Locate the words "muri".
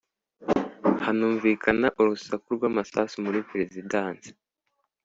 3.25-3.39